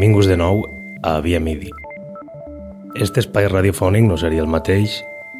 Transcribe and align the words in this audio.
Benvinguts 0.00 0.30
de 0.30 0.36
nou 0.40 0.62
a 1.02 1.20
Via 1.20 1.38
Midi. 1.44 1.68
Este 2.96 3.20
espai 3.20 3.50
radiofònic 3.52 4.06
no 4.08 4.14
seria 4.16 4.40
el 4.40 4.48
mateix 4.48 4.94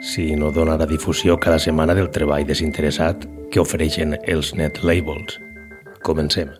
si 0.04 0.34
no 0.36 0.50
donara 0.52 0.84
difusió 0.84 1.38
cada 1.40 1.56
setmana 1.56 1.94
del 1.96 2.10
treball 2.12 2.44
desinteressat 2.44 3.24
que 3.48 3.62
ofereixen 3.62 4.18
els 4.28 4.50
net 4.58 4.82
labels. 4.84 5.38
Comencem. 6.04 6.50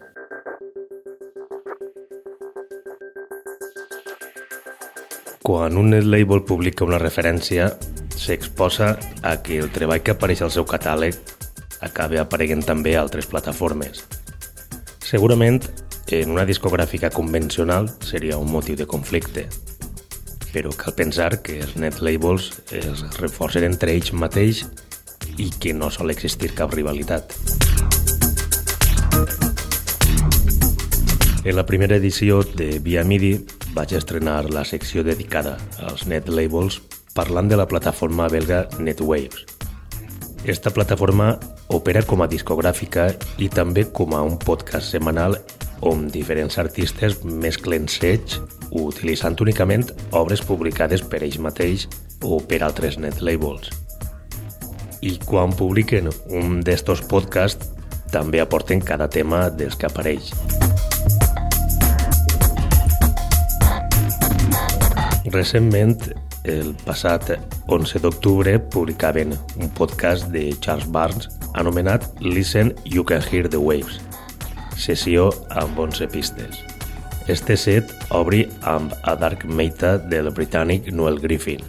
Quan 5.44 5.76
un 5.76 5.92
net 5.92 6.08
label 6.08 6.40
publica 6.48 6.88
una 6.88 7.02
referència, 7.04 7.68
s'exposa 8.16 8.94
a 9.20 9.34
que 9.44 9.60
el 9.60 9.68
treball 9.76 10.00
que 10.00 10.16
apareix 10.16 10.40
al 10.40 10.54
seu 10.56 10.64
catàleg 10.64 11.20
acabi 11.84 12.16
apareguent 12.16 12.64
també 12.64 12.96
a 12.96 13.04
altres 13.04 13.28
plataformes. 13.28 14.06
Segurament 15.04 15.60
en 16.10 16.30
una 16.30 16.44
discogràfica 16.44 17.10
convencional 17.14 17.86
seria 18.02 18.38
un 18.38 18.50
motiu 18.50 18.74
de 18.74 18.86
conflicte, 18.90 19.44
però 20.50 20.72
cal 20.74 20.96
pensar 20.98 21.36
que 21.46 21.60
els 21.62 21.76
net 21.78 22.00
labels 22.02 22.50
es 22.74 23.04
reforcen 23.20 23.66
entre 23.68 23.94
ells 23.94 24.10
mateix 24.12 24.64
i 25.38 25.50
que 25.62 25.72
no 25.72 25.90
sol 25.94 26.10
existir 26.10 26.50
cap 26.58 26.74
rivalitat. 26.74 27.36
En 31.44 31.56
la 31.56 31.64
primera 31.64 31.96
edició 31.96 32.42
de 32.42 32.80
Via 32.82 33.04
Midi 33.06 33.36
vaig 33.72 33.94
estrenar 33.94 34.50
la 34.50 34.66
secció 34.66 35.06
dedicada 35.06 35.56
als 35.78 36.08
net 36.10 36.28
labels 36.28 36.80
parlant 37.14 37.48
de 37.48 37.56
la 37.56 37.68
plataforma 37.70 38.28
belga 38.28 38.66
NetWaves. 38.78 39.46
Esta 40.44 40.72
plataforma 40.74 41.38
opera 41.68 42.02
com 42.02 42.22
a 42.24 42.28
discogràfica 42.28 43.12
i 43.38 43.48
també 43.48 43.86
com 43.92 44.14
a 44.16 44.22
un 44.26 44.38
podcast 44.40 44.90
setmanal 44.90 45.38
on 45.82 46.08
diferents 46.12 46.58
artistes 46.58 47.20
mesclen 47.24 47.88
seig 47.88 48.36
utilitzant 48.76 49.40
únicament 49.40 49.90
obres 50.16 50.42
publicades 50.44 51.02
per 51.02 51.22
ells 51.24 51.40
mateix 51.40 51.86
o 52.22 52.40
per 52.44 52.62
altres 52.66 52.98
net 53.00 53.20
labels. 53.24 53.70
I 55.00 55.16
quan 55.24 55.54
publiquen 55.56 56.10
un 56.36 56.60
d'estos 56.64 57.00
podcasts, 57.08 57.70
també 58.12 58.40
aporten 58.42 58.82
cada 58.84 59.08
tema 59.08 59.48
dels 59.50 59.78
que 59.78 59.88
apareix. 59.88 60.32
Recentment, 65.30 65.96
el 66.44 66.74
passat 66.84 67.30
11 67.70 68.02
d'octubre, 68.02 68.58
publicaven 68.58 69.36
un 69.56 69.72
podcast 69.78 70.28
de 70.34 70.50
Charles 70.60 70.90
Barnes 70.90 71.30
anomenat 71.54 72.10
Listen, 72.20 72.74
You 72.84 73.04
Can 73.04 73.22
Hear 73.30 73.48
the 73.48 73.62
Waves– 73.62 74.00
sessió 74.80 75.28
amb 75.50 75.78
11 75.78 76.08
pistes. 76.10 76.62
Este 77.28 77.56
set 77.60 77.92
obri 78.16 78.46
amb 78.66 78.96
A 79.04 79.14
Dark 79.20 79.44
Meta 79.44 79.98
del 80.00 80.32
britànic 80.34 80.88
Noel 80.90 81.20
Griffin, 81.22 81.60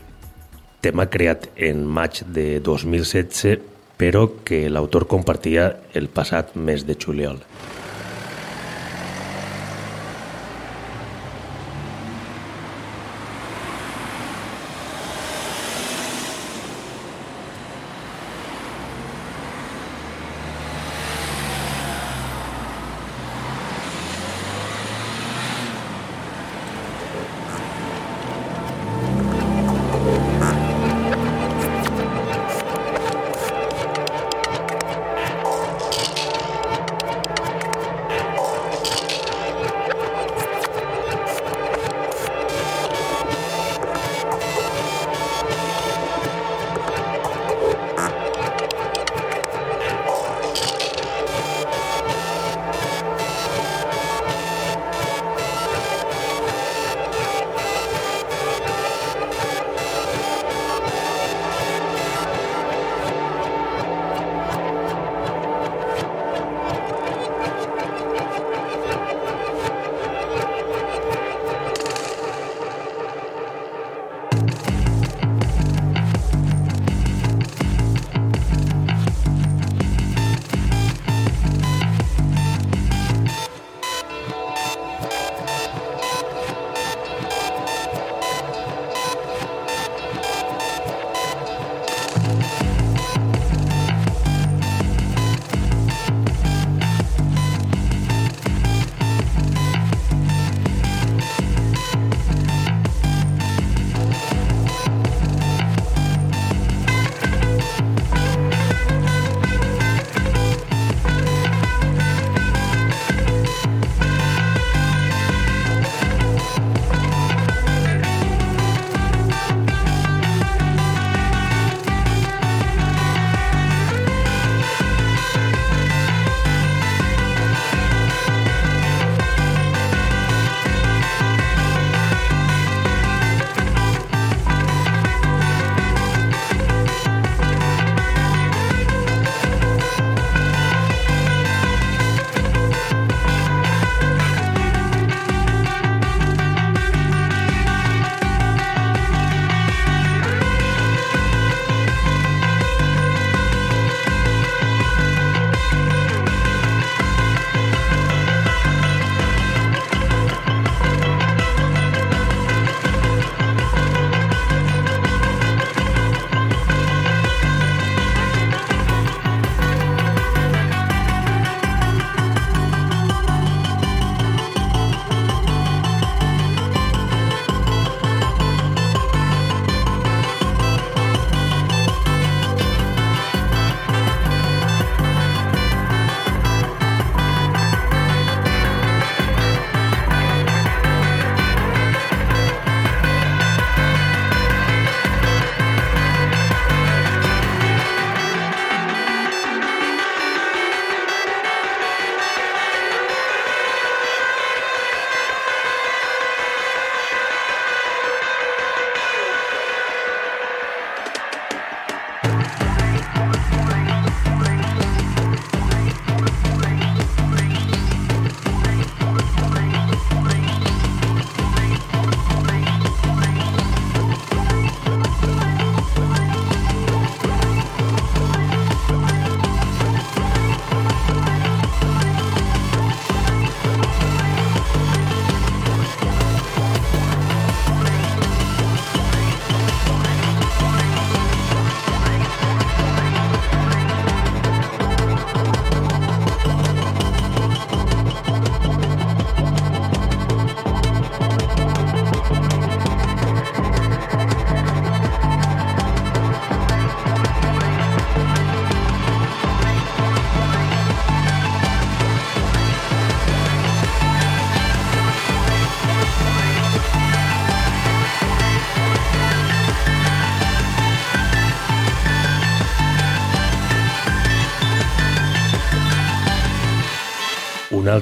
tema 0.81 1.05
creat 1.11 1.49
en 1.57 1.83
maig 1.85 2.23
de 2.25 2.55
2016 2.63 3.67
però 4.01 4.25
que 4.41 4.65
l'autor 4.73 5.05
compartia 5.05 5.67
el 5.93 6.07
passat 6.09 6.55
mes 6.57 6.87
de 6.87 6.95
juliol. 6.97 7.37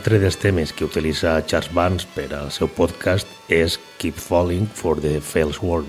Altre 0.09 0.23
dels 0.25 0.39
temes 0.41 0.71
que 0.73 0.87
utilitza 0.87 1.35
Charles 1.45 1.69
Barnes 1.69 2.05
per 2.15 2.31
al 2.33 2.47
seu 2.49 2.65
podcast 2.73 3.29
és 3.53 3.75
Keep 4.01 4.17
Falling 4.17 4.65
for 4.65 4.97
the 4.97 5.19
Fell's 5.21 5.59
World, 5.61 5.85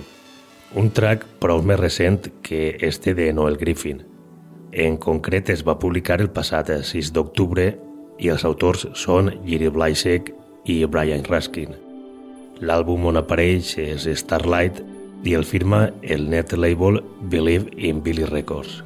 un 0.76 0.90
track 0.92 1.24
prou 1.40 1.62
més 1.64 1.80
recent 1.80 2.28
que 2.44 2.76
este 2.84 3.14
de 3.16 3.30
Noel 3.32 3.56
Griffin. 3.56 4.02
En 4.76 4.98
concret 5.00 5.48
es 5.48 5.64
va 5.64 5.78
publicar 5.80 6.20
el 6.20 6.28
passat 6.36 6.68
6 6.68 7.14
d'octubre 7.16 7.64
i 8.20 8.28
els 8.28 8.44
autors 8.44 8.90
són 8.92 9.32
Giri 9.46 9.72
Blysek 9.72 10.28
i 10.68 10.82
Brian 10.84 11.24
Raskin. 11.24 11.72
L'àlbum 12.60 13.08
on 13.08 13.22
apareix 13.22 13.72
és 13.80 14.04
Starlight 14.20 14.84
i 15.24 15.32
el 15.32 15.48
firma 15.48 15.86
el 16.02 16.28
net 16.28 16.52
label 16.52 17.00
Believe 17.22 17.72
in 17.78 18.04
Billy 18.04 18.28
Records. 18.28 18.82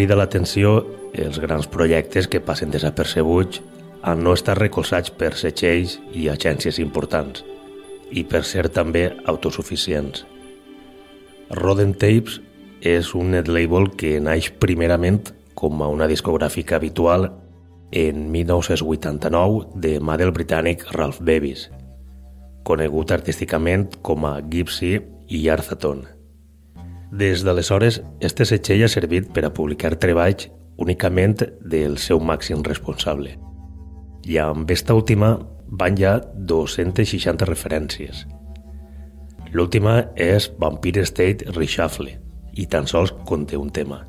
Crida 0.00 0.16
l'atenció 0.16 0.78
els 1.12 1.36
grans 1.42 1.66
projectes 1.68 2.24
que 2.24 2.40
passen 2.40 2.70
desapercebuts 2.72 3.58
al 4.00 4.22
no 4.24 4.32
estar 4.32 4.54
recolzats 4.56 5.10
per 5.12 5.34
setxells 5.36 5.98
i 6.16 6.30
agències 6.32 6.78
importants 6.80 7.42
i 8.08 8.22
per 8.24 8.40
ser 8.48 8.70
també 8.72 9.02
autosuficients. 9.28 10.22
Roden 11.58 11.92
Tapes 11.92 12.38
és 12.80 13.10
un 13.12 13.34
net 13.34 13.50
label 13.52 13.90
que 14.00 14.14
naix 14.24 14.48
primerament 14.62 15.34
com 15.52 15.84
a 15.84 15.90
una 15.92 16.08
discogràfica 16.08 16.78
habitual 16.80 17.28
en 17.92 18.30
1989 18.32 19.82
de 19.84 19.98
mà 20.00 20.16
del 20.16 20.32
britànic 20.32 20.86
Ralph 20.96 21.20
Bevis, 21.20 21.66
conegut 22.64 23.12
artísticament 23.12 23.90
com 24.00 24.24
a 24.24 24.38
Gypsy 24.40 24.96
i 25.28 25.42
Arthaton. 25.52 26.06
Des 27.10 27.42
d'aleshores, 27.42 28.02
este 28.22 28.46
setxell 28.46 28.84
ha 28.86 28.88
servit 28.88 29.32
per 29.34 29.42
a 29.44 29.52
publicar 29.54 29.96
treballs 29.98 30.46
únicament 30.80 31.42
del 31.60 31.98
seu 31.98 32.20
màxim 32.22 32.62
responsable. 32.62 33.34
I 34.30 34.38
amb 34.38 34.70
esta 34.70 34.94
última 34.94 35.32
van 35.66 35.98
ja 35.98 36.20
260 36.34 37.48
referències. 37.50 38.26
L'última 39.52 40.12
és 40.14 40.52
Vampire 40.58 41.02
State 41.04 41.50
Reshuffle 41.50 42.14
i 42.54 42.66
tan 42.70 42.86
sols 42.86 43.12
conté 43.26 43.58
un 43.58 43.70
tema. 43.74 44.04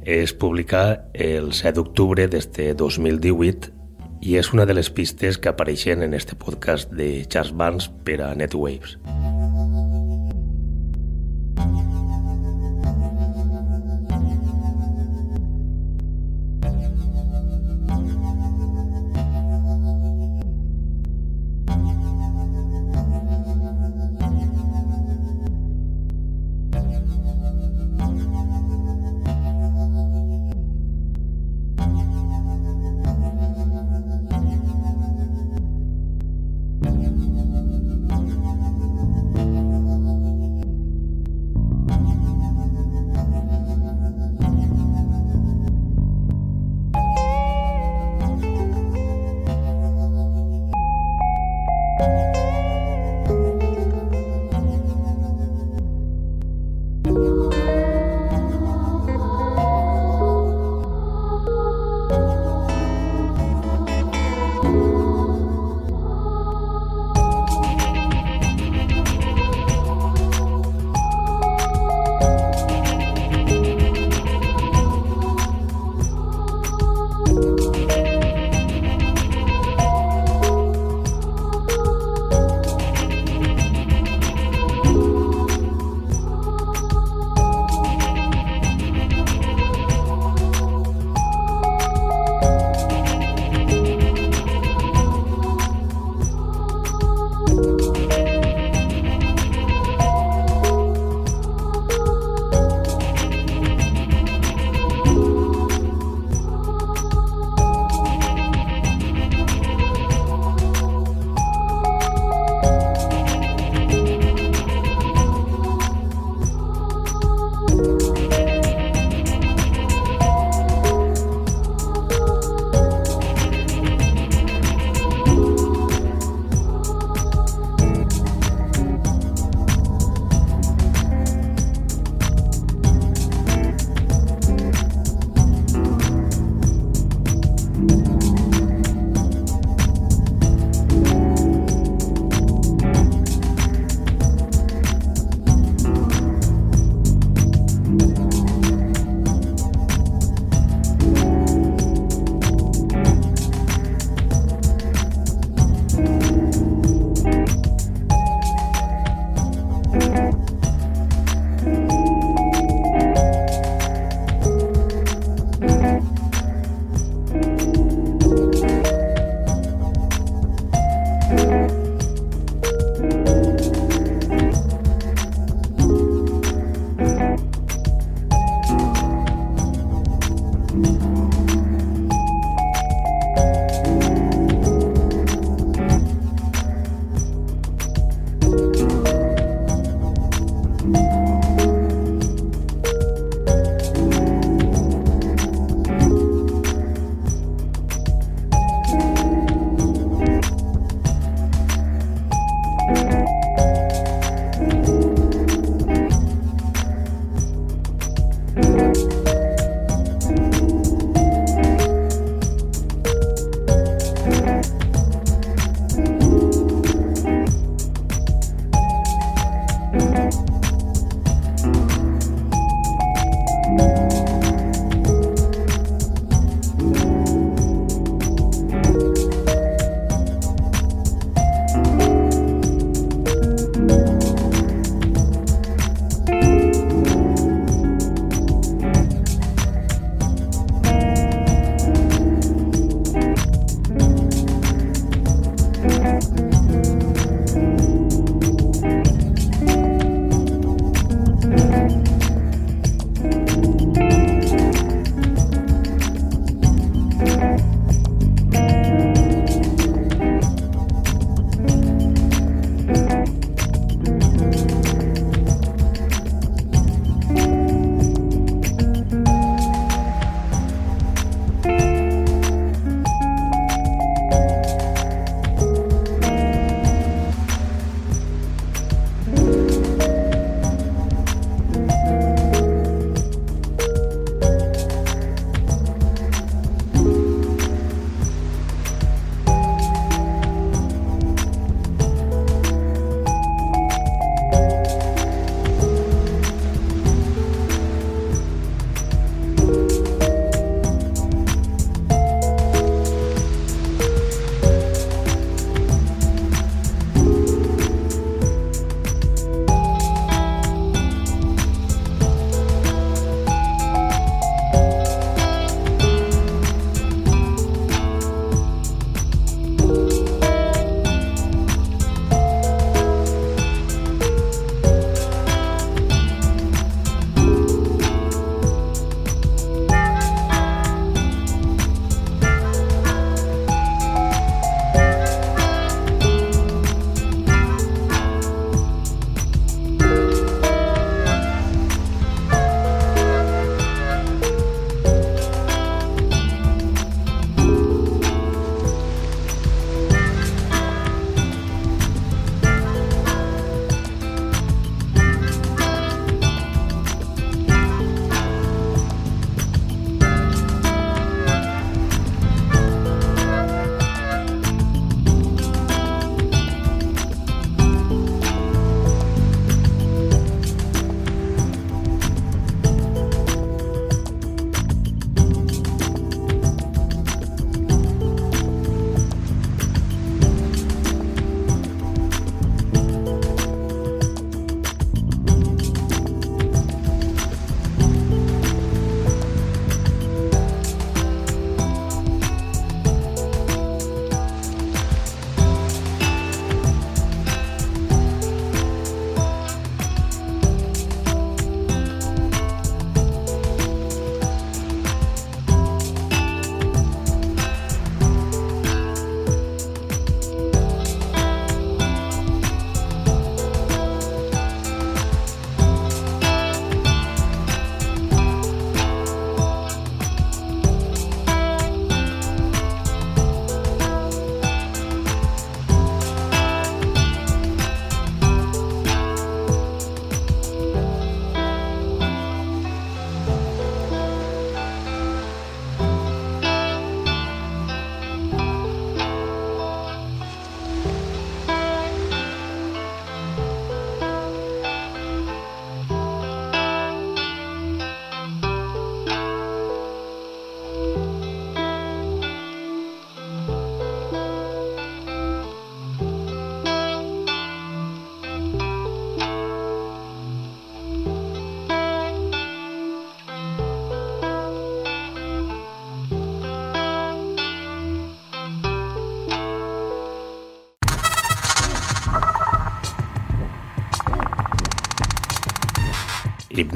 Es 0.00 0.32
publica 0.32 1.10
el 1.12 1.52
7 1.52 1.76
d'octubre 1.76 2.24
d'este 2.26 2.72
2018 2.72 3.74
i 4.24 4.36
és 4.40 4.52
una 4.52 4.64
de 4.64 4.76
les 4.76 4.88
pistes 4.88 5.36
que 5.36 5.52
apareixen 5.52 6.02
en 6.02 6.14
este 6.16 6.36
podcast 6.36 6.92
de 6.92 7.26
Charles 7.28 7.52
Barnes 7.52 7.90
per 8.04 8.22
a 8.24 8.34
NetWaves. 8.34 8.96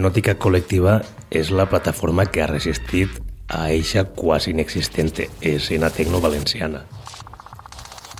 Hipnòtica 0.04 0.34
Col·lectiva 0.36 0.98
és 1.32 1.48
la 1.48 1.64
plataforma 1.64 2.26
que 2.28 2.42
ha 2.44 2.48
resistit 2.50 3.14
a 3.48 3.70
eixa 3.72 4.02
quasi 4.12 4.50
inexistente 4.52 5.30
escena 5.40 5.88
tecno-valenciana. 5.88 6.82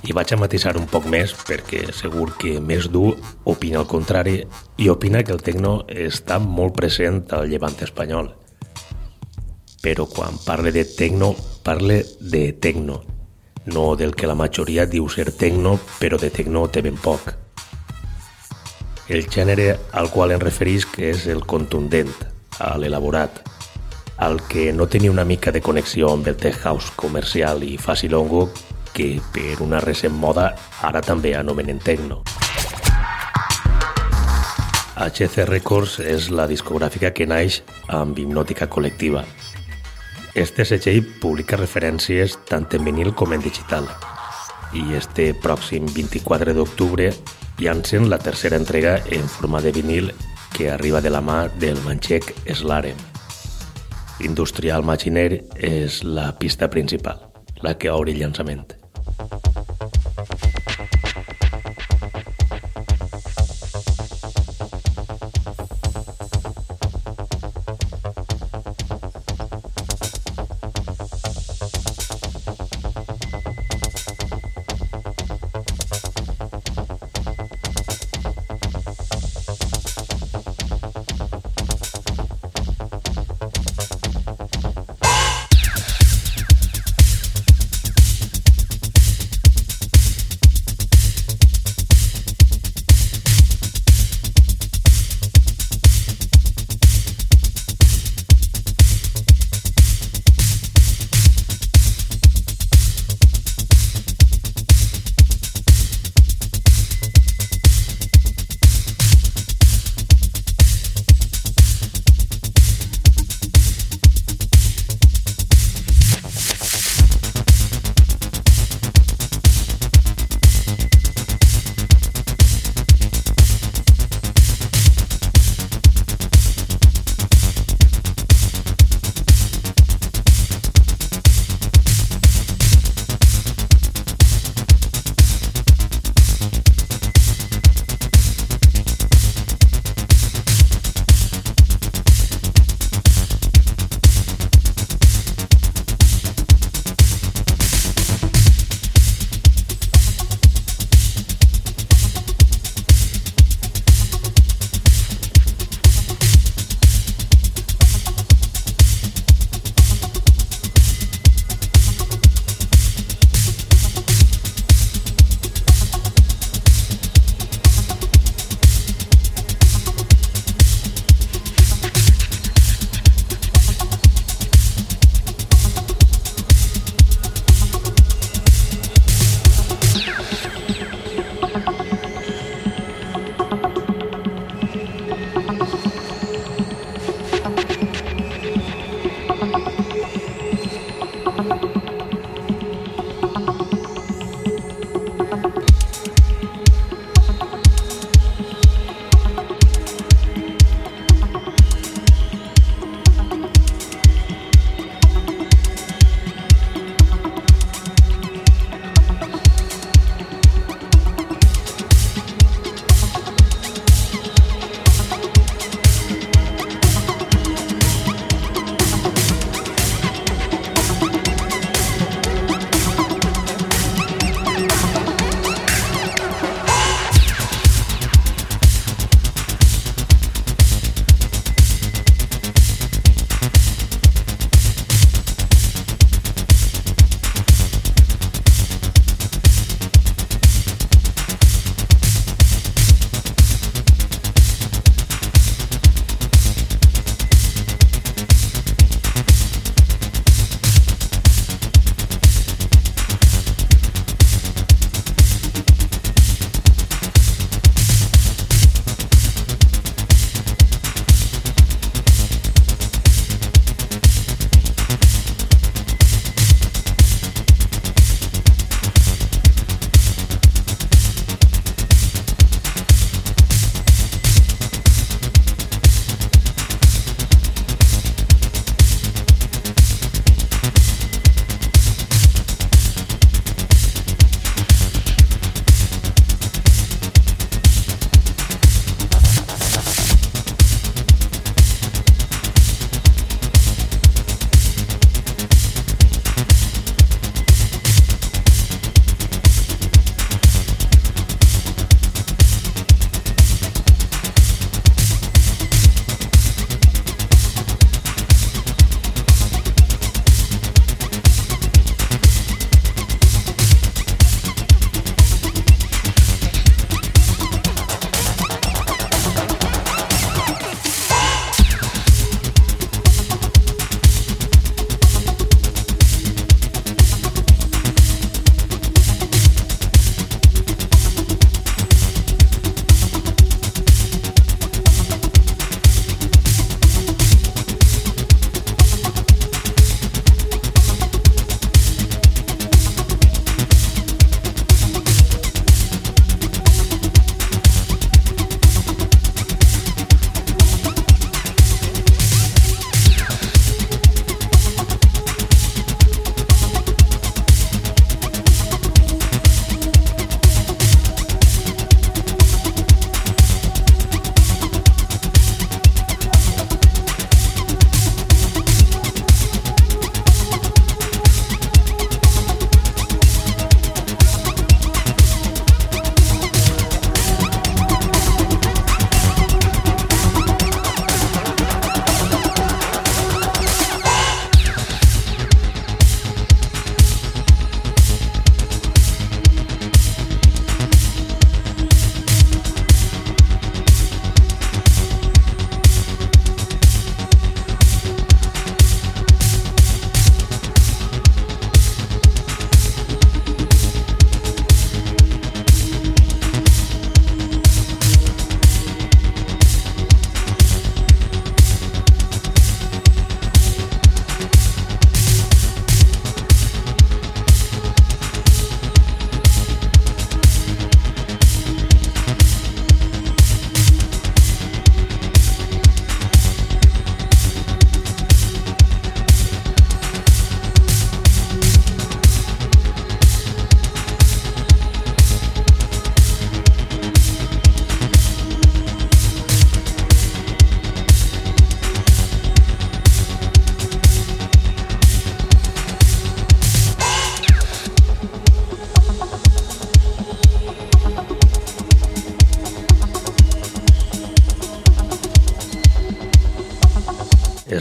I 0.01 0.15
vaig 0.17 0.33
a 0.33 0.39
matisar 0.41 0.73
un 0.81 0.89
poc 0.89 1.05
més 1.05 1.35
perquè 1.45 1.83
segur 1.93 2.31
que 2.41 2.55
més 2.57 2.89
dur 2.89 3.13
opina 3.53 3.83
el 3.83 3.85
contrari 3.85 4.39
i 4.81 4.89
opina 4.89 5.21
que 5.21 5.37
el 5.37 5.45
tecno 5.45 5.75
està 5.85 6.39
molt 6.41 6.73
present 6.73 7.21
al 7.37 7.53
llevant 7.53 7.77
espanyol. 7.85 8.33
Però 9.85 10.09
quan 10.09 10.41
parle 10.41 10.73
de 10.73 10.87
tecno, 10.89 11.35
parle 11.61 12.01
de 12.17 12.47
tecno, 12.57 13.03
no 13.69 13.87
del 13.93 14.17
que 14.17 14.25
la 14.25 14.33
majoria 14.33 14.89
diu 14.89 15.05
ser 15.05 15.29
tecno, 15.37 15.77
però 16.01 16.17
de 16.17 16.33
tecno 16.33 16.65
té 16.65 16.81
ben 16.81 16.97
poc. 16.97 17.44
El 19.07 19.27
gènere 19.29 19.75
al 19.93 20.09
qual 20.09 20.31
em 20.33 20.39
referís 20.41 20.87
que 20.89 21.11
és 21.11 21.27
el 21.29 21.43
contundent, 21.45 22.09
l'elaborat, 22.81 23.43
al 24.17 24.39
que 24.49 24.71
no 24.73 24.87
tenia 24.89 25.11
una 25.13 25.25
mica 25.29 25.51
de 25.53 25.61
connexió 25.61 26.09
amb 26.09 26.25
el 26.31 26.39
tech 26.41 26.57
house 26.63 26.89
comercial 26.97 27.61
i 27.61 27.77
facilongo 27.77 28.47
que 28.95 29.19
per 29.35 29.61
una 29.61 29.83
recent 29.83 30.15
moda 30.17 30.47
ara 30.81 31.03
també 31.05 31.35
anomenen 31.37 31.83
techno. 31.85 32.23
HC 34.95 35.45
Records 35.51 35.99
és 35.99 36.31
la 36.33 36.47
discogràfica 36.49 37.13
que 37.13 37.29
naix 37.29 37.61
amb 37.93 38.17
hipnòtica 38.17 38.65
col·lectiva. 38.71 39.21
Este 40.33 40.65
segell 40.65 41.03
publica 41.21 41.61
referències 41.61 42.39
tant 42.49 42.65
en 42.73 42.89
vinil 42.89 43.13
com 43.13 43.37
en 43.37 43.43
digital 43.43 43.85
i 44.73 44.95
este 44.97 45.29
pròxim 45.37 45.85
24 45.93 46.55
d'octubre 46.57 47.11
llancen 47.57 48.09
la 48.09 48.19
tercera 48.19 48.57
entrega 48.57 49.01
en 49.09 49.27
forma 49.29 49.61
de 49.61 49.71
vinil 49.71 50.13
que 50.55 50.71
arriba 50.71 51.01
de 51.01 51.09
la 51.09 51.21
mà 51.21 51.47
del 51.59 51.79
manxec 51.83 52.33
Slarem. 52.47 52.97
Industrial 54.23 54.83
Machiner 54.83 55.43
és 55.55 56.03
la 56.03 56.31
pista 56.39 56.69
principal, 56.69 57.19
la 57.61 57.77
que 57.77 57.91
obre 57.91 58.15
el 58.15 58.23
llançament. 58.23 58.65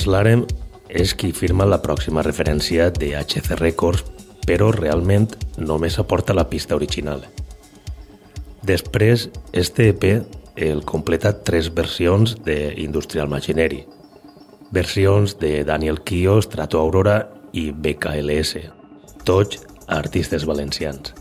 Slarem 0.05 0.43
és 0.93 1.14
qui 1.17 1.31
firma 1.33 1.64
la 1.64 1.79
pròxima 1.81 2.21
referència 2.27 2.90
de 2.93 3.14
HC 3.17 3.57
Records, 3.57 4.03
però 4.45 4.69
realment 4.75 5.31
només 5.57 5.97
aporta 5.97 6.37
la 6.37 6.45
pista 6.51 6.77
original. 6.77 7.23
Després, 8.61 9.31
este 9.53 9.88
EP 9.95 10.05
el 10.57 10.85
completa 10.85 11.33
tres 11.47 11.73
versions 11.73 12.37
de 12.45 12.75
Industrial 12.85 13.33
Machinery, 13.33 13.87
versions 14.77 15.38
de 15.40 15.64
Daniel 15.64 16.03
Kio, 16.03 16.37
Strato 16.43 16.85
Aurora 16.85 17.17
i 17.57 17.71
BKLS, 17.73 18.61
tots 19.25 19.64
artistes 19.88 20.45
valencians. 20.45 21.17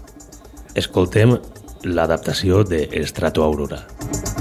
Escoltem 0.76 1.38
l'adaptació 1.88 2.65
de 2.67 2.88
Strato 3.08 3.48
Aurora. 3.48 3.86
britànic 3.88 4.33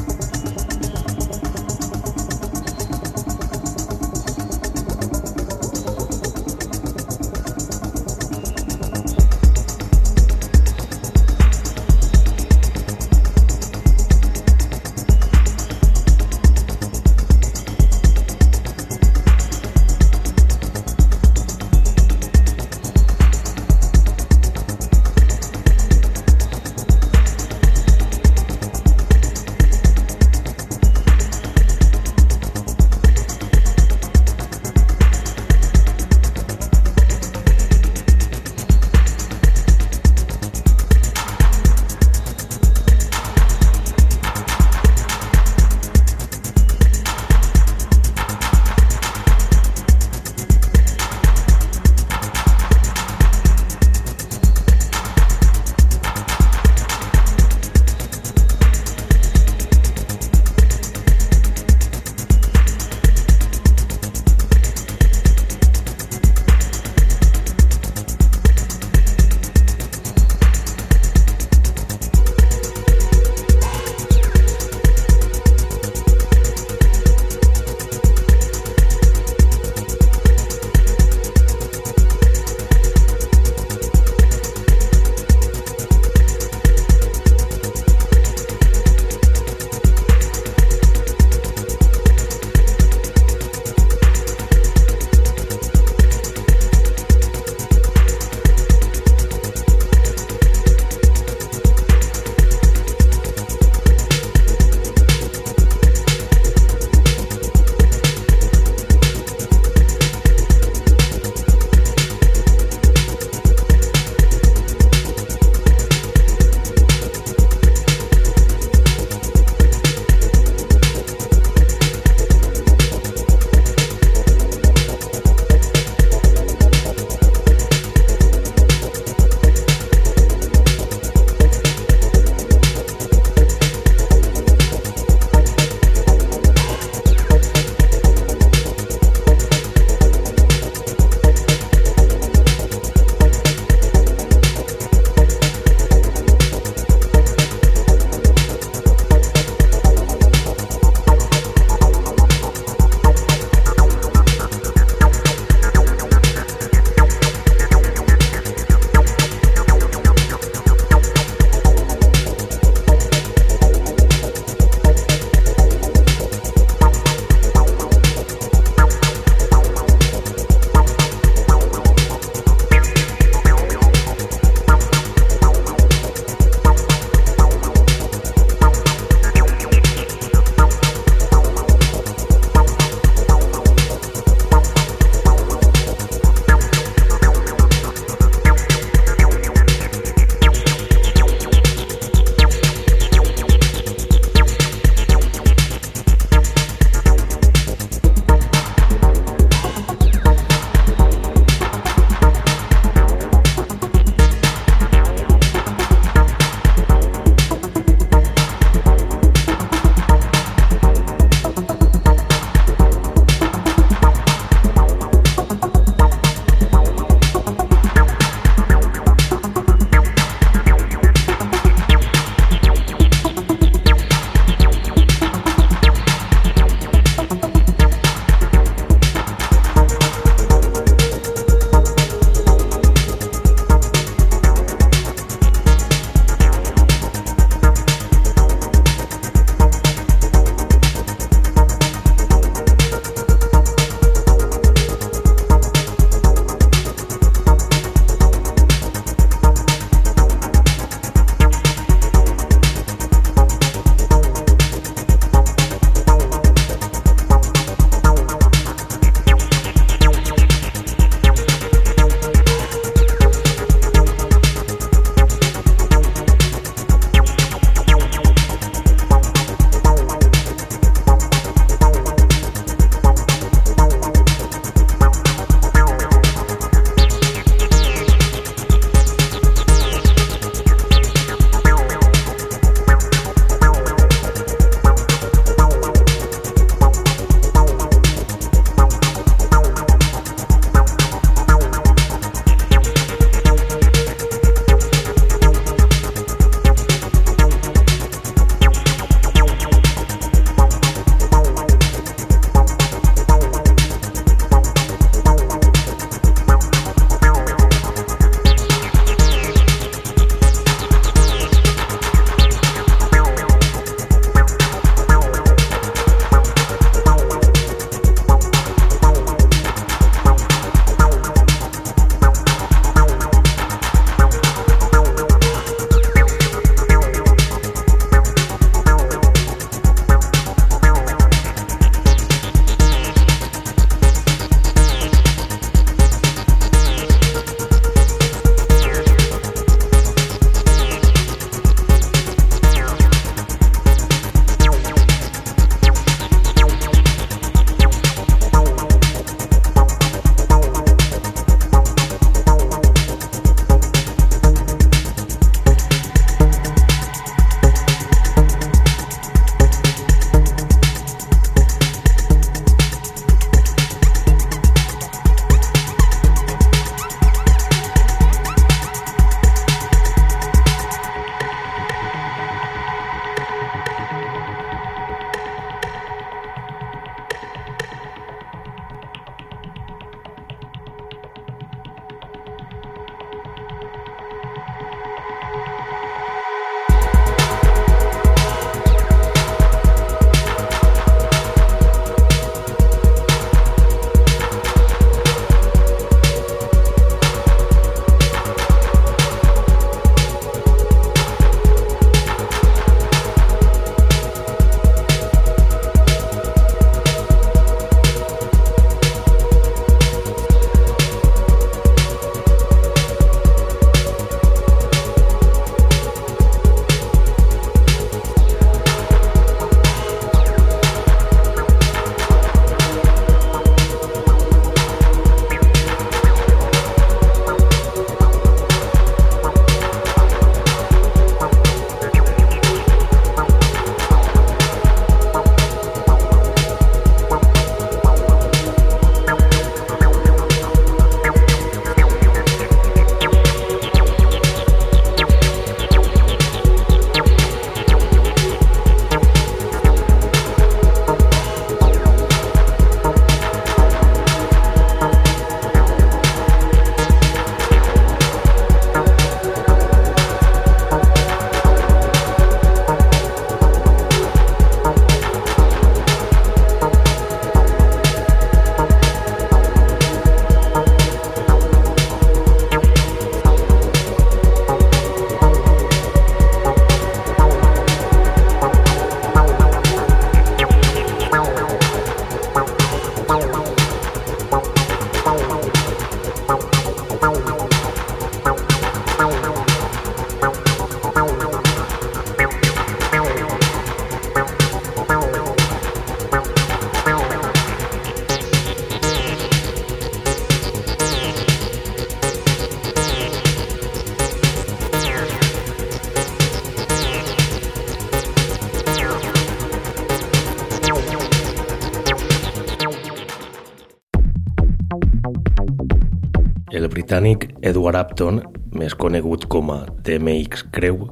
Edward 517.73 517.97
Upton, 517.97 518.43
més 518.77 518.93
conegut 518.93 519.47
com 519.49 519.71
a 519.73 519.79
DMX 520.05 520.67
Crew, 520.77 521.07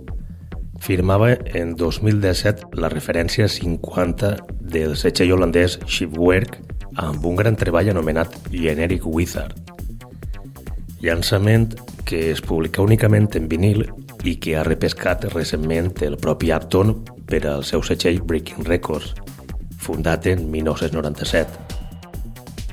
firmava 0.81 1.31
en 1.57 1.73
2017 1.77 2.77
la 2.81 2.91
referència 2.93 3.49
50 3.49 4.35
del 4.75 4.93
setxell 5.01 5.33
holandès 5.37 5.79
Shipwork 5.87 6.59
amb 7.01 7.25
un 7.25 7.39
gran 7.41 7.57
treball 7.57 7.89
anomenat 7.93 8.37
Generic 8.53 9.07
Wizard. 9.09 9.57
Llançament 11.01 11.73
que 12.05 12.27
es 12.35 12.43
publica 12.45 12.85
únicament 12.85 13.31
en 13.41 13.49
vinil 13.49 13.87
i 14.29 14.37
que 14.37 14.57
ha 14.59 14.67
repescat 14.67 15.31
recentment 15.33 15.95
el 16.05 16.19
propi 16.21 16.53
Upton 16.53 16.97
per 17.31 17.47
al 17.49 17.65
seu 17.65 17.81
setxell 17.87 18.21
Breaking 18.21 18.67
Records, 18.69 19.15
fundat 19.81 20.27
en 20.29 20.51
1997. 20.51 21.71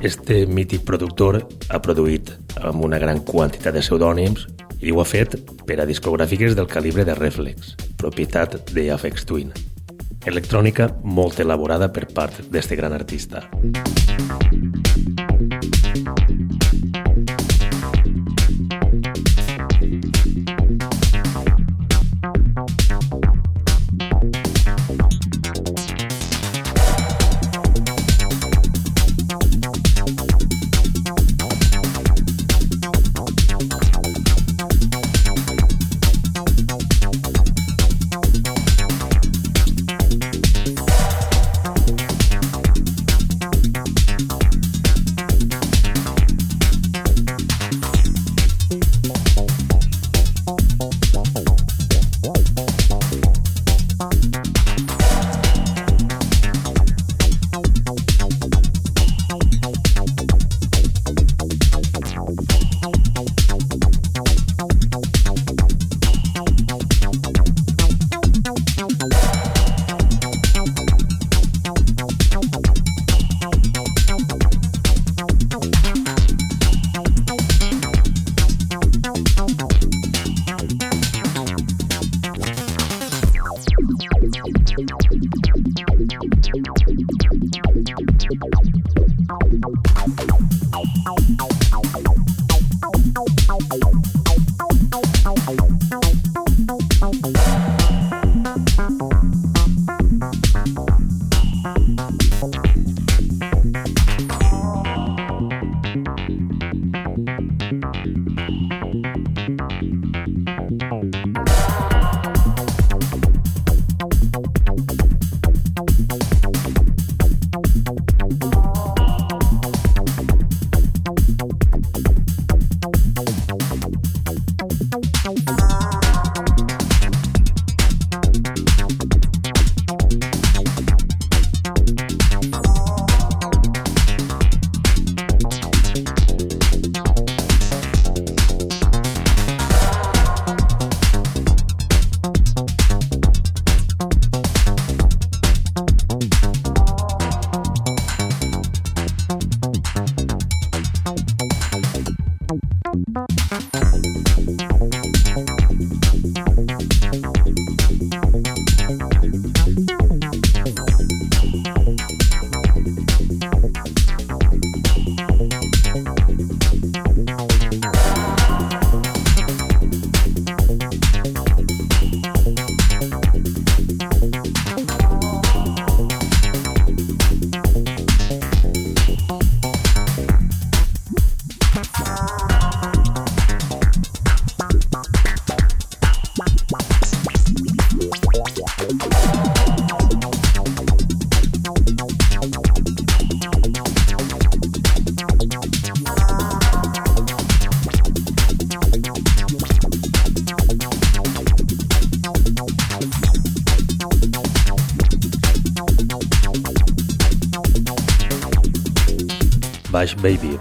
Este 0.02 0.46
mític 0.46 0.84
productor 0.86 1.40
ha 1.70 1.80
produït 1.82 2.17
amb 2.64 2.84
una 2.86 3.00
gran 3.00 3.22
quantitat 3.26 3.76
de 3.76 3.84
pseudònims 3.86 4.48
i 4.82 4.94
ho 4.94 5.02
ha 5.02 5.08
fet 5.08 5.38
per 5.68 5.80
a 5.82 5.88
discogràfiques 5.90 6.56
del 6.58 6.70
calibre 6.72 7.06
de 7.06 7.16
Reflex, 7.18 7.76
propietat 7.98 8.60
de 8.74 8.90
Afex 8.94 9.26
Twin. 9.26 9.54
Electrònica 10.28 10.90
molt 11.04 11.40
elaborada 11.40 11.92
per 11.94 12.08
part 12.14 12.44
d'este 12.52 12.76
gran 12.76 12.94
artista. 12.94 13.48
Bash 13.64 14.47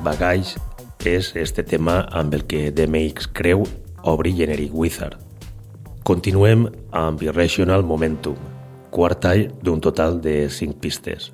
Bagage 0.07 0.55
és 1.03 1.33
este 1.35 1.65
tema 1.67 2.05
amb 2.15 2.35
el 2.37 2.45
que 2.47 2.69
DMX 2.71 3.27
creu 3.35 3.65
obri 4.07 4.31
Generic 4.39 4.71
Wizard. 4.71 5.19
Continuem 6.07 6.69
amb 6.95 7.25
Irrational 7.27 7.83
Momentum, 7.83 8.39
quart 8.95 9.19
tall 9.25 9.49
d'un 9.67 9.83
total 9.83 10.21
de 10.23 10.47
5 10.47 10.79
pistes. 10.79 11.33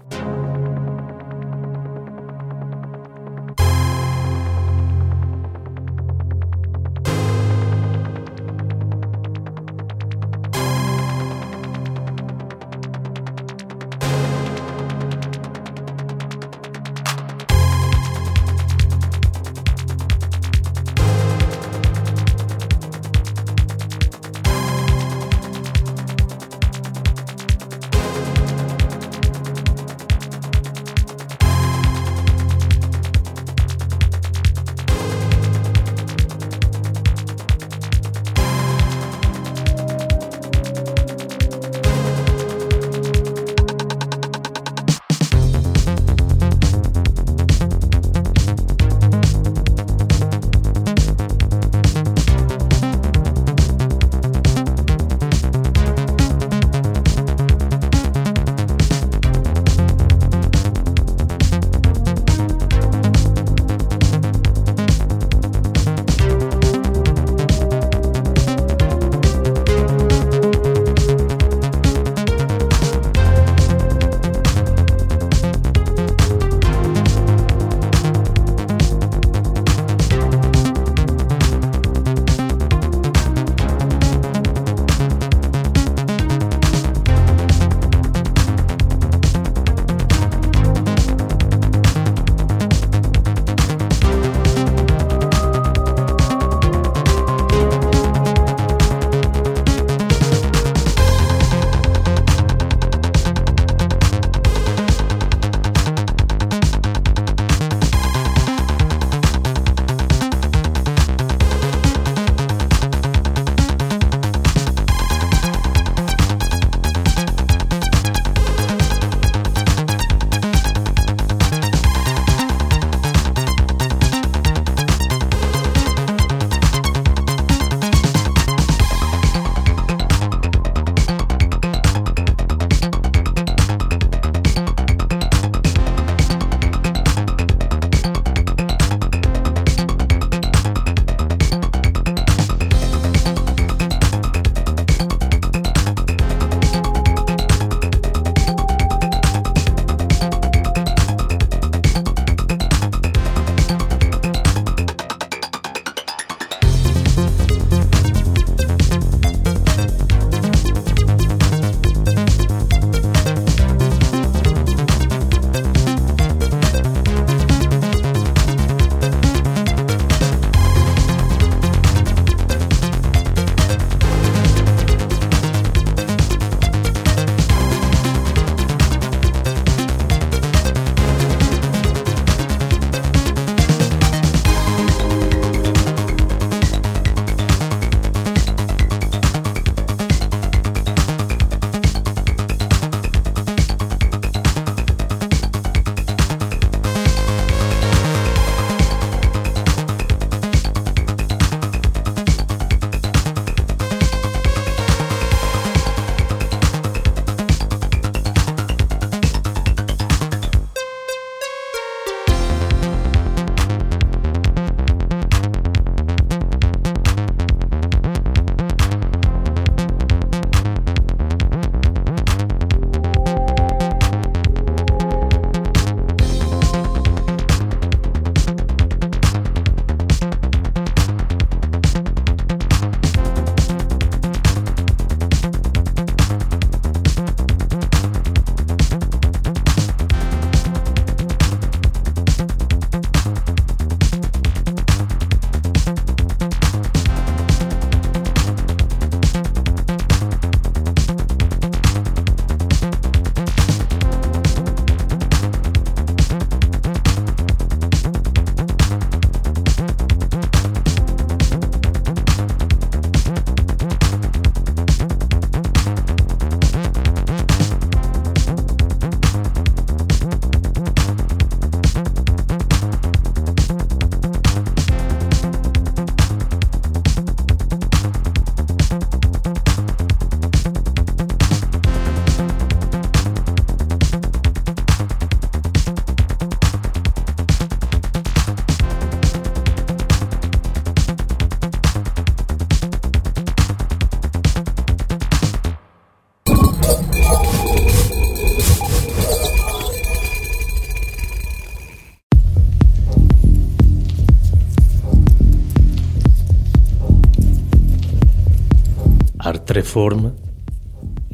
Artreform 309.93 310.31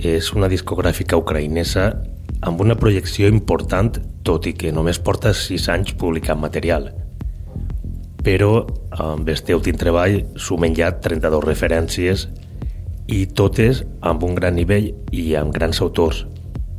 és 0.02 0.32
una 0.34 0.48
discogràfica 0.50 1.14
ucraïnesa 1.20 1.84
amb 2.42 2.58
una 2.58 2.74
projecció 2.74 3.28
important, 3.30 3.92
tot 4.26 4.48
i 4.50 4.52
que 4.58 4.72
només 4.74 4.98
porta 4.98 5.30
6 5.30 5.68
anys 5.70 5.92
publicant 5.94 6.40
material. 6.42 6.88
Però 8.26 8.66
amb 8.90 9.30
este 9.30 9.54
últim 9.54 9.78
treball 9.78 10.24
sumen 10.34 10.74
ja 10.74 10.90
32 10.90 11.46
referències 11.46 12.26
i 13.06 13.26
totes 13.30 13.84
amb 14.02 14.26
un 14.26 14.34
gran 14.34 14.58
nivell 14.58 14.90
i 15.14 15.36
amb 15.38 15.54
grans 15.54 15.78
autors, 15.78 16.24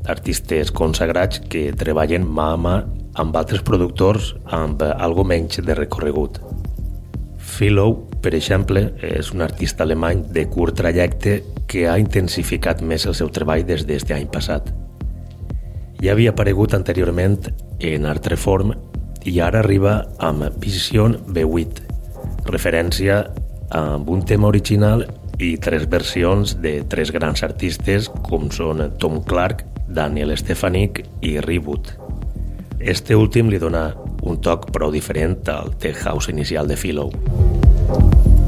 artistes 0.04 0.76
consagrats 0.76 1.40
que 1.48 1.72
treballen 1.72 2.28
mà 2.28 2.52
a 2.58 2.60
mà 2.60 2.78
amb 3.24 3.40
altres 3.40 3.64
productors 3.64 4.34
amb 4.44 4.84
algo 4.84 5.24
menys 5.24 5.64
de 5.64 5.80
recorregut. 5.80 6.44
Philo, 7.40 8.09
per 8.22 8.34
exemple, 8.36 8.84
és 9.02 9.32
un 9.34 9.42
artista 9.42 9.86
alemany 9.86 10.26
de 10.34 10.46
curt 10.52 10.78
trajecte 10.82 11.40
que 11.70 11.88
ha 11.88 11.98
intensificat 12.02 12.82
més 12.82 13.06
el 13.06 13.16
seu 13.16 13.30
treball 13.34 13.66
des 13.66 13.86
d'aquest 13.86 14.14
any 14.16 14.28
passat. 14.32 14.72
Ja 16.00 16.14
havia 16.14 16.32
aparegut 16.32 16.74
anteriorment 16.74 17.50
en 17.80 18.06
Artreform 18.08 18.74
i 19.28 19.40
ara 19.44 19.60
arriba 19.60 20.00
amb 20.24 20.46
Vision 20.64 21.18
B8, 21.28 21.84
referència 22.48 23.26
amb 23.76 24.10
un 24.10 24.24
tema 24.26 24.48
original 24.48 25.04
i 25.40 25.56
tres 25.58 25.86
versions 25.90 26.56
de 26.64 26.80
tres 26.90 27.12
grans 27.16 27.44
artistes 27.44 28.10
com 28.28 28.50
són 28.52 28.84
Tom 29.00 29.22
Clark, 29.28 29.64
Daniel 29.88 30.36
Stefanik 30.38 31.04
i 31.22 31.38
Reboot. 31.44 31.96
Este 32.80 33.16
últim 33.16 33.52
li 33.52 33.60
dona 33.60 33.90
un 34.24 34.40
toc 34.44 34.70
prou 34.76 34.92
diferent 34.92 35.48
al 35.52 35.76
tech 35.80 36.04
house 36.08 36.32
inicial 36.32 36.68
de 36.68 36.80
Philo. 36.80 37.10
Thank 37.90 38.28
you. 38.28 38.39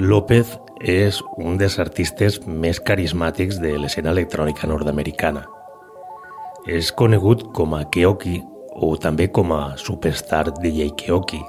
López 0.00 0.58
és 0.80 1.18
un 1.36 1.58
dels 1.60 1.78
artistes 1.82 2.38
més 2.46 2.80
carismàtics 2.80 3.58
de 3.60 3.74
l'escena 3.78 4.12
electrònica 4.14 4.68
nord-americana. 4.70 5.42
És 6.66 6.92
conegut 6.94 7.48
com 7.56 7.74
a 7.74 7.82
Keoki 7.90 8.38
o 8.74 8.94
també 8.96 9.28
com 9.28 9.52
a 9.52 9.76
Superstar 9.76 10.52
DJ 10.60 10.92
Keoki. 10.96 11.42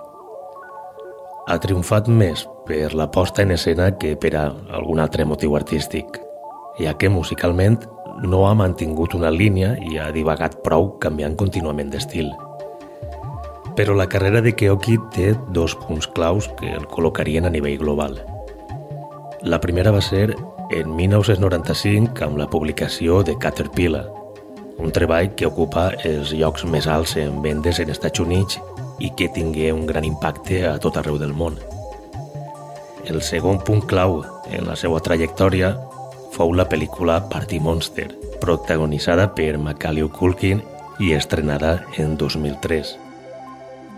Ha 1.47 1.57
triomfat 1.59 2.09
més 2.09 2.45
per 2.67 2.93
la 2.97 3.09
posta 3.11 3.43
en 3.43 3.53
escena 3.55 3.91
que 3.99 4.15
per 4.15 4.33
a 4.39 4.45
algun 4.79 4.99
altre 4.99 5.25
motiu 5.25 5.55
artístic, 5.55 6.19
ja 6.79 6.97
que 6.97 7.11
musicalment 7.13 7.79
no 8.23 8.47
ha 8.47 8.53
mantingut 8.53 9.13
una 9.13 9.31
línia 9.31 9.75
i 9.81 9.97
ha 9.97 10.11
divagat 10.11 10.59
prou 10.63 10.93
canviant 10.99 11.37
contínuament 11.37 11.89
d'estil. 11.93 12.31
Però 13.77 13.95
la 13.97 14.09
carrera 14.09 14.41
de 14.41 14.53
Keoki 14.53 14.99
té 15.15 15.33
dos 15.49 15.73
punts 15.87 16.07
claus 16.07 16.49
que 16.59 16.69
el 16.73 16.85
col·locarien 16.87 17.45
a 17.45 17.53
nivell 17.53 17.79
global. 17.81 18.32
La 19.43 19.59
primera 19.59 19.91
va 19.91 19.99
ser 19.99 20.37
en 20.71 20.91
1995 20.95 22.23
amb 22.23 22.37
la 22.39 22.45
publicació 22.47 23.17
de 23.27 23.33
Caterpillar, 23.35 24.05
un 24.79 24.93
treball 24.95 25.33
que 25.35 25.49
ocupa 25.49 25.89
els 26.07 26.31
llocs 26.31 26.63
més 26.63 26.87
alts 26.87 27.17
en 27.19 27.41
vendes 27.43 27.81
en 27.83 27.91
Estats 27.91 28.23
Units 28.23 28.61
i 29.03 29.11
que 29.19 29.27
tingué 29.35 29.73
un 29.75 29.83
gran 29.89 30.07
impacte 30.07 30.61
a 30.69 30.77
tot 30.79 30.95
arreu 30.95 31.19
del 31.19 31.35
món. 31.35 31.59
El 33.03 33.19
segon 33.19 33.59
punt 33.67 33.83
clau 33.83 34.21
en 34.47 34.63
la 34.69 34.77
seva 34.79 35.03
trajectòria 35.03 35.73
fou 36.31 36.55
la 36.55 36.69
pel·lícula 36.71 37.19
Party 37.27 37.59
Monster, 37.59 38.13
protagonitzada 38.39 39.27
per 39.35 39.57
Macaulay 39.59 40.07
Culkin 40.07 40.63
i 41.03 41.11
estrenada 41.19 41.81
en 41.99 42.15
2003. 42.15 42.95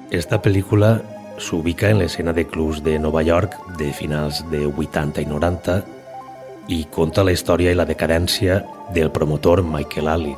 Esta 0.09 0.41
pel·lícula 0.41 0.95
s'ubica 1.37 1.89
en 1.89 1.99
l'escena 1.99 2.33
de 2.33 2.45
clubs 2.47 2.81
de 2.83 2.97
Nova 2.99 3.21
York 3.23 3.55
de 3.77 3.91
finals 3.93 4.43
de 4.51 4.65
80 4.67 5.21
i 5.21 5.25
90 5.25 5.77
i 6.67 6.79
conta 6.91 7.23
la 7.23 7.33
història 7.35 7.71
i 7.71 7.77
la 7.77 7.85
decadència 7.85 8.63
del 8.93 9.11
promotor 9.11 9.61
Michael 9.63 10.09
Alley. 10.09 10.35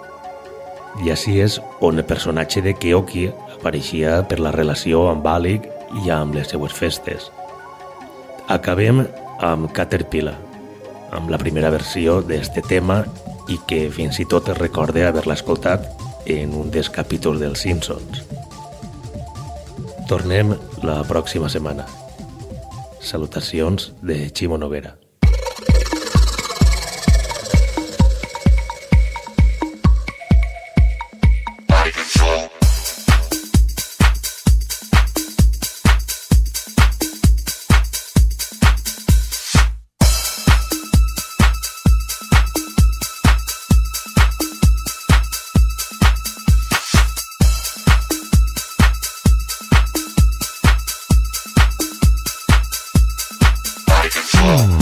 I 1.06 1.12
així 1.14 1.38
és 1.44 1.60
on 1.82 2.00
el 2.00 2.08
personatge 2.10 2.64
de 2.66 2.74
Keoki 2.74 3.28
apareixia 3.58 4.22
per 4.28 4.40
la 4.42 4.52
relació 4.56 5.08
amb 5.12 5.28
Alec 5.30 5.70
i 6.04 6.10
amb 6.12 6.36
les 6.36 6.50
seues 6.52 6.74
festes. 6.74 7.30
Acabem 8.48 9.06
amb 9.44 9.72
Caterpillar, 9.72 10.38
amb 11.12 11.30
la 11.32 11.40
primera 11.40 11.72
versió 11.72 12.22
d'este 12.22 12.64
tema 12.68 13.04
i 13.48 13.60
que 13.68 13.86
fins 13.94 14.20
i 14.20 14.26
tot 14.26 14.50
es 14.52 14.60
recorde 14.60 15.06
haver-la 15.08 15.38
escoltat 15.38 15.88
en 16.28 16.58
un 16.60 16.72
dels 16.72 16.90
capítols 16.92 17.40
dels 17.40 17.64
Simpsons. 17.64 18.27
Tornem 20.08 20.54
la 20.88 21.02
pròxima 21.04 21.50
setmana. 21.52 21.84
Salutacions 23.04 23.90
de 24.00 24.30
Ximo 24.32 24.56
Noguera. 24.56 25.07
Oh. 54.40 54.77